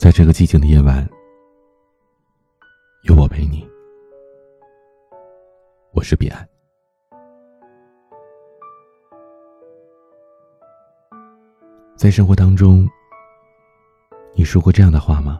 [0.00, 1.06] 在这个寂静的夜晚，
[3.02, 3.68] 有我陪你。
[5.92, 6.48] 我是彼岸。
[11.96, 12.88] 在生活当中，
[14.32, 15.38] 你说过这样的话吗？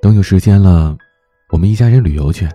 [0.00, 0.96] 等有时间了，
[1.52, 2.48] 我们一家人旅游去。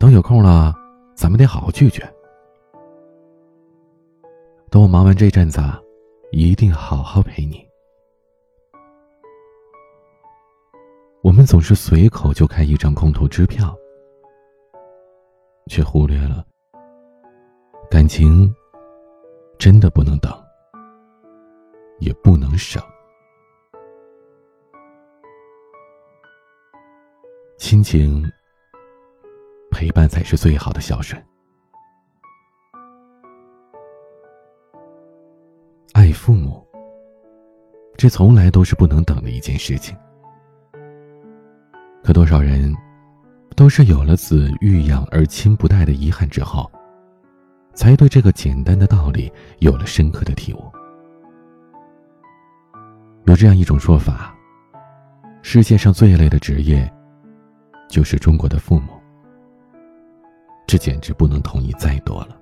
[0.00, 0.74] 等有空了，
[1.14, 2.02] 咱们得好好聚聚。
[4.68, 5.60] 等我忙完这阵子，
[6.32, 7.66] 一定好好陪你。
[11.22, 13.76] 我们总是随口就开一张空头支票，
[15.68, 16.44] 却忽略了
[17.90, 18.52] 感情
[19.58, 20.32] 真的不能等，
[22.00, 22.82] 也不能省。
[27.58, 28.24] 亲情。
[29.74, 31.20] 陪伴才是最好的孝顺。
[36.24, 36.64] 父母，
[37.96, 39.92] 这从来都是不能等的一件事情。
[42.00, 42.72] 可多少人，
[43.56, 46.70] 都是有了子欲养而亲不待的遗憾之后，
[47.74, 50.70] 才对这个简单的道理有了深刻的体悟。
[53.24, 54.32] 有这样一种说法：
[55.42, 56.88] 世界上最累的职业，
[57.88, 58.92] 就是中国的父母。
[60.68, 62.40] 这简直不能同意再多了。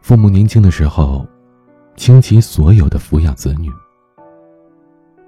[0.00, 1.26] 父母年轻的时候，
[1.96, 3.72] 倾其所有的抚养子女，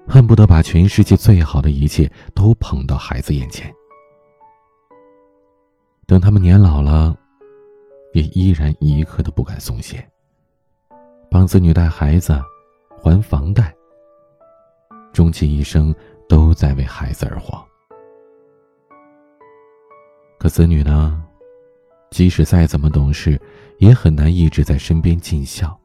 [0.07, 3.73] 恨不得把全世界最好的一切都捧到孩子眼前。
[6.05, 7.15] 等他们年老了，
[8.13, 10.07] 也依然一刻都不敢松懈，
[11.29, 12.39] 帮子女带孩子，
[13.01, 13.73] 还房贷，
[15.11, 15.93] 终其一生
[16.27, 17.63] 都在为孩子而活。
[20.39, 21.23] 可子女呢，
[22.11, 23.39] 即使再怎么懂事，
[23.79, 25.78] 也很难一直在身边尽孝。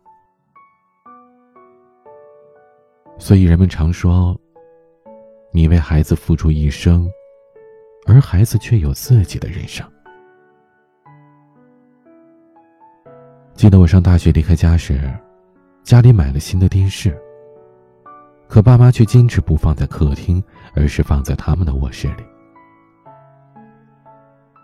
[3.19, 4.39] 所以人们常说
[5.53, 7.11] ：“你为孩子付出一生，
[8.07, 9.87] 而孩子却有自己的人生。”
[13.55, 15.01] 记得我上大学离开家时，
[15.85, 17.17] 家里买了新的电视，
[18.49, 20.43] 可爸妈却坚持不放在客厅，
[20.75, 22.25] 而是放在他们的卧室里。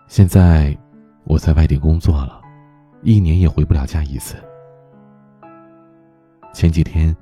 [0.07, 0.77] 现在，
[1.23, 2.41] 我在外地工作了，
[3.01, 4.35] 一年也回不了家一次。
[6.53, 7.15] 前几天，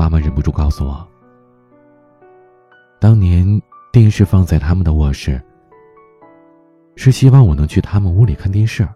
[0.00, 1.06] 妈妈忍不住告诉我，
[2.98, 3.44] 当年
[3.92, 5.38] 电视放在他们的卧室，
[6.96, 8.88] 是希望我能去他们屋里看电视，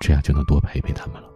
[0.00, 1.28] 这样就能多陪陪他们了。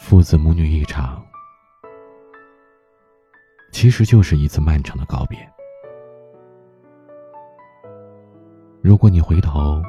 [0.00, 1.24] 父子母女一场。
[3.70, 5.38] 其实就是一次漫长的告别。
[8.82, 9.80] 如果你回头，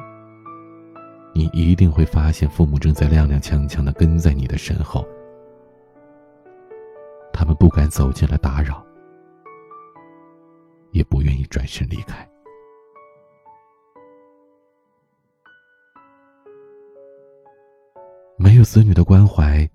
[1.34, 5.04] 你一定会发现父母正在踉踉跄跄的跟在你的身后，
[7.32, 8.86] 他们不敢走进来打扰，
[10.92, 12.26] 也不愿意转身离开。
[18.36, 19.68] 没有子女的关怀，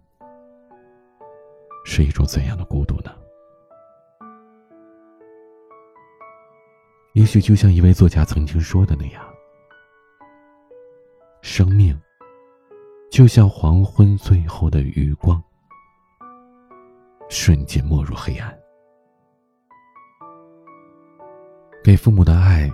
[1.83, 3.13] 是一种怎样的孤独呢？
[7.13, 9.21] 也许就像一位作家曾经说的那样，
[11.51, 11.99] 生命
[13.09, 15.41] 就像黄昏最后的余光，
[17.27, 18.55] 瞬间没入黑暗。
[21.83, 22.71] 给父母的爱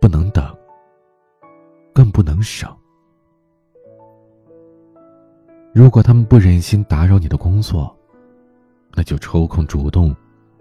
[0.00, 0.52] 不能等，
[1.94, 2.68] 更不能省。
[5.72, 7.96] 如果他们不忍心打扰你的工作，
[8.94, 10.14] 那就抽空主动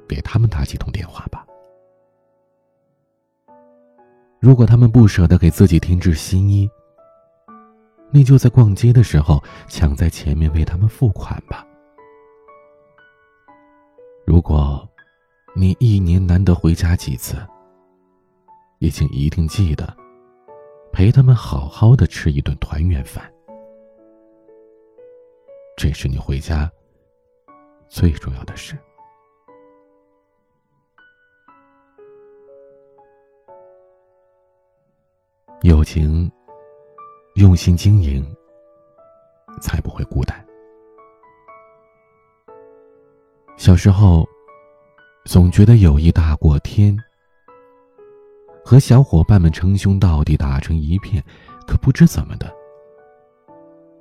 [0.07, 1.43] 给他们打几通电话吧。
[4.39, 6.69] 如果他们不舍得给自己添置新衣，
[8.11, 11.65] 你就在逛街的时候抢在前面为他们付款吧。
[14.25, 14.87] 如果，
[15.55, 17.35] 你一年难得回家几次，
[18.79, 19.95] 也请一定记得，
[20.91, 23.31] 陪他们好好的吃一顿团圆饭。
[25.77, 26.69] 这是你回家
[27.87, 28.77] 最重要的事。
[35.63, 36.31] 友情，
[37.39, 38.21] 用心经营，
[39.61, 40.45] 才不会孤单。
[43.55, 44.27] 小时候，
[45.23, 46.97] 总觉得友谊大过天，
[48.65, 51.23] 和小伙伴们称兄道弟，打成一片。
[51.65, 52.53] 可不知怎么的，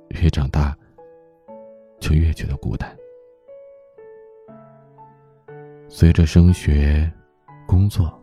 [0.09, 0.75] 越长大，
[2.01, 2.93] 就越觉得孤单。
[5.87, 7.09] 随着升学、
[7.65, 8.13] 工作。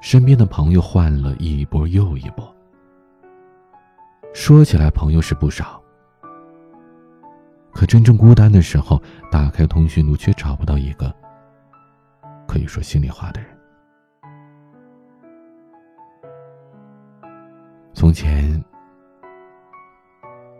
[0.00, 2.53] 身边的朋友换了一波又一波，
[4.34, 5.80] 说起来朋友是不少，
[7.72, 9.00] 可真正孤单的时候，
[9.30, 11.14] 打开通讯录却找不到一个
[12.46, 13.50] 可以说心里话的人。
[17.94, 18.62] 从前，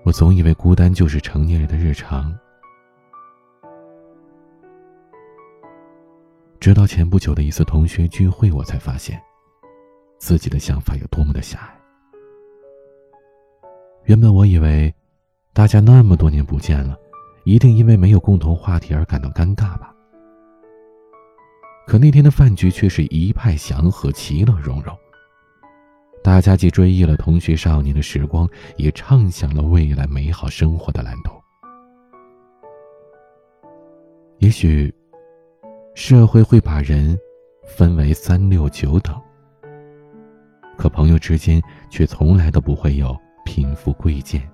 [0.05, 2.33] 我总以为孤单就是成年人的日常，
[6.61, 9.21] 直到前不久的一次同学聚会，我才发现
[10.19, 11.84] 自己的想法有多么的狭隘。
[14.05, 14.95] 原本我以为，
[15.55, 16.95] 大家那么多年不见了，
[17.45, 19.95] 一定因为没有共同话题而感到尴尬吧。
[21.87, 24.95] 可那天的饭局却是一派祥和，其乐融融。
[26.23, 28.47] 大家既追忆了同学少年的时光，
[28.77, 31.33] 也畅想了未来美好生活的蓝图。
[34.39, 34.95] 也许，
[35.95, 37.19] 社会会把人
[37.67, 39.19] 分为三六九等，
[40.77, 44.51] 可朋友之间却从来都不会有贫富贵贱。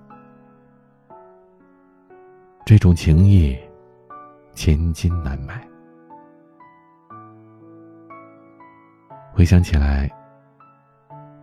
[2.65, 3.57] 这种情谊，
[4.53, 5.67] 千金难买。
[9.33, 10.09] 回想起来。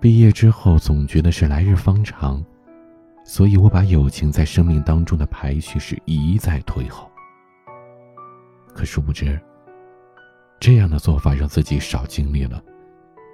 [0.00, 2.40] 毕业之后，总觉得是来日方长，
[3.24, 7.10] 所以我把友情在生命当中的排序是一再推后。
[8.72, 9.40] 可殊不知，
[10.60, 12.62] 这样的做法让自己少经历了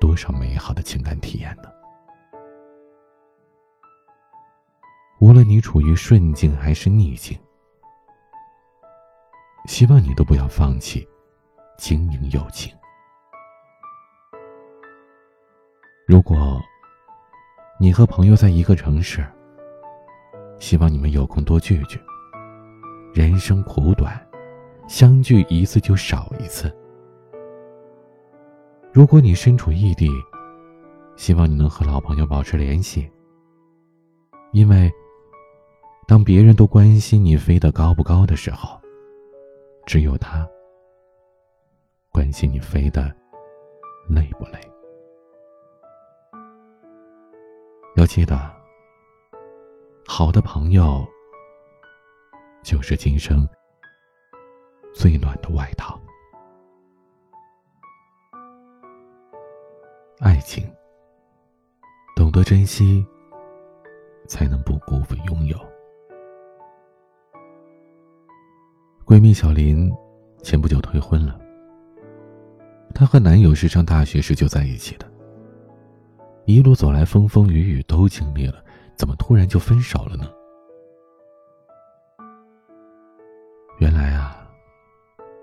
[0.01, 1.69] 多少美好的情感体验呢？
[5.21, 7.39] 无论你处于顺境还是逆境，
[9.67, 11.07] 希望你都不要放弃
[11.79, 12.75] 经营友情。
[16.07, 16.61] 如果
[17.81, 19.25] 你和朋友在一个城市，
[20.59, 21.99] 希望你们有空多聚聚。
[23.15, 24.21] 人生苦短，
[24.89, 26.75] 相聚一次就少一次。
[28.93, 30.11] 如果你身处异地，
[31.17, 33.11] 希望你能和老朋友保持联系。
[34.53, 34.93] 因为，
[36.07, 38.79] 当别人都关心你飞得高不高的时候，
[39.87, 40.47] 只有他
[42.11, 43.13] 关心你飞得
[44.09, 44.61] 累不累。
[47.97, 48.39] 要记得，
[50.07, 51.07] 好的朋友
[52.63, 53.49] 就是今生
[54.93, 55.99] 最暖的外套。
[60.21, 60.71] 爱情，
[62.15, 63.05] 懂得珍惜，
[64.29, 65.74] 才能不辜负拥有。
[69.07, 69.93] 闺蜜小林
[70.43, 71.39] 前不久退婚了，
[72.95, 75.07] 她和男友是上大学时就在一起的。
[76.47, 78.65] 一路走来，风风雨雨都经历了，
[78.97, 80.27] 怎么突然就分手了呢？
[83.79, 84.49] 原来啊，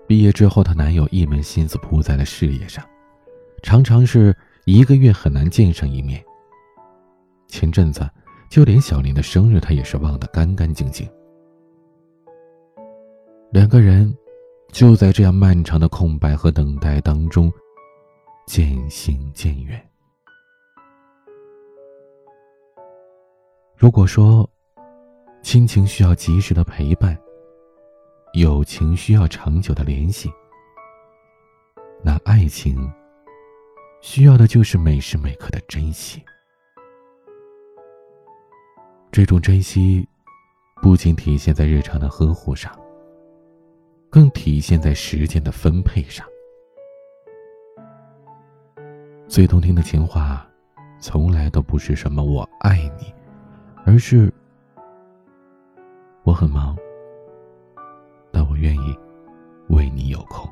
[0.08, 2.84] 毕业之后，她男友一门心思扑在了事业上，
[3.62, 6.20] 常常是一个月很难见上一面。
[7.46, 8.10] 前阵子，
[8.50, 11.08] 就连小林的生日，他也是忘得干干净净。
[13.52, 14.16] 两个人
[14.68, 17.52] 就在这样漫长的空白和等待当中，
[18.46, 19.78] 渐行渐远。
[23.76, 24.48] 如果说，
[25.42, 27.14] 亲情需要及时的陪伴，
[28.32, 30.32] 友情需要长久的联系，
[32.02, 32.90] 那爱情
[34.00, 36.22] 需要的就是每时每刻的珍惜。
[39.10, 40.08] 这种珍惜，
[40.80, 42.74] 不仅体现在日常的呵护上，
[44.12, 46.26] 更体现在时间的分配上。
[49.26, 50.46] 最动听的情话，
[51.00, 53.10] 从来都不是什么“我爱你”。
[53.86, 54.30] 而是，
[56.24, 56.76] 我很忙，
[58.30, 58.94] 但我愿意
[59.70, 60.46] 为你有空。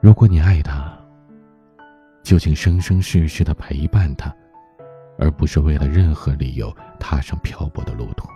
[0.00, 0.96] 如果你爱他，
[2.22, 4.32] 就请生生世世的陪伴他，
[5.18, 8.28] 而不是为了任何理由踏上漂泊的路途。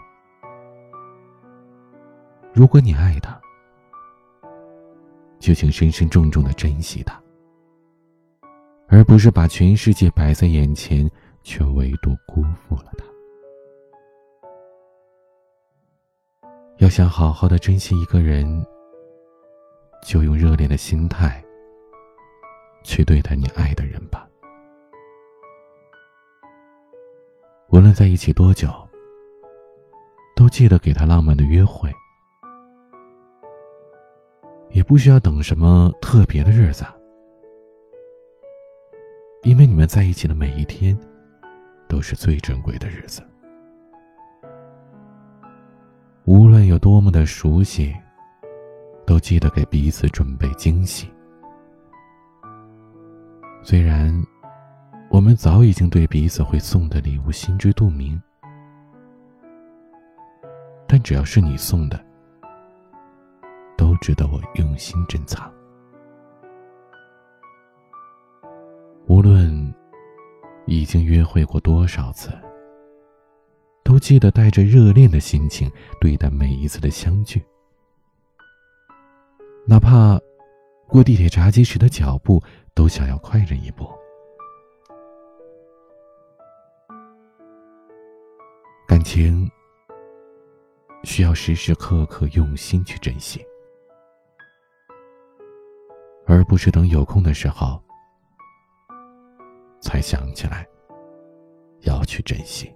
[2.52, 3.40] 如果你爱他，
[5.38, 7.20] 就请深深重重的珍惜他，
[8.88, 11.10] 而不是把全世界摆在眼前。
[11.44, 13.04] 却唯独辜负了他。
[16.76, 18.66] 要想好好的珍惜一个人，
[20.04, 21.42] 就用热烈的心态
[22.84, 24.28] 去对待你爱的人吧。
[27.70, 28.68] 无论在一起多久，
[30.36, 31.90] 都记得给他浪漫的约会，
[34.70, 36.84] 也不需要等什么特别的日子，
[39.42, 40.98] 因为你们在一起的每一天。
[41.88, 43.22] 都是最珍贵的日子。
[46.26, 47.96] 无论有多么的熟悉，
[49.06, 51.08] 都记得给彼此准备惊喜。
[53.62, 54.14] 虽然
[55.08, 58.20] 我们早已经对彼此会送的礼物心知肚明，
[60.86, 61.98] 但只要是你送的，
[63.78, 65.50] 都值得我用心珍藏。
[69.06, 69.74] 无论
[70.66, 72.30] 已经约会过多少次，
[73.82, 75.70] 都记得带着热恋的心情
[76.00, 77.42] 对待每一次的相聚，
[79.64, 80.20] 哪怕
[80.86, 82.42] 过地铁闸机时的脚步
[82.74, 83.88] 都想要快人一步。
[88.86, 89.48] 感情
[91.04, 93.42] 需要时时刻刻用心去珍惜，
[96.28, 97.82] 而不是等有空的时候
[99.80, 100.68] 才想起来
[101.80, 102.70] 要去珍惜。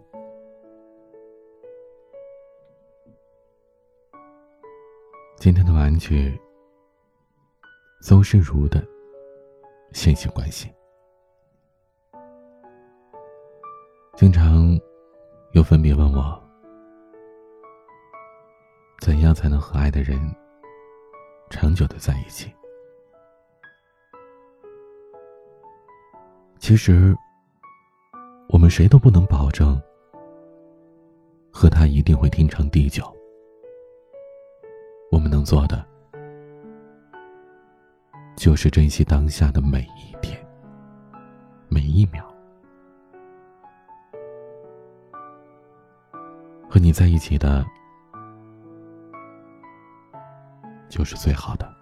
[5.36, 6.40] 今天的玩具，
[8.00, 8.80] 邹世如的
[9.92, 10.72] 《线性关系》，
[14.16, 14.80] 经常。
[15.52, 16.42] 又分别问我，
[19.02, 20.18] 怎样才能和爱的人
[21.50, 22.50] 长久的在一起？
[26.72, 27.14] 其实，
[28.48, 29.78] 我们谁都不能保证
[31.52, 33.04] 和他一定会天长地久。
[35.10, 35.84] 我们能做的，
[38.36, 40.42] 就是珍惜当下的每一天，
[41.68, 42.26] 每一秒。
[46.70, 47.62] 和你在一起的，
[50.88, 51.81] 就是最好的。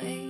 [0.00, 0.27] 回